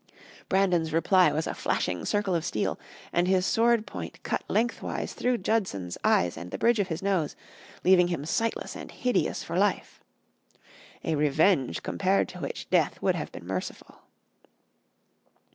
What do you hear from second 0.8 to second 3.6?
reply was a flashing circle of steel, and his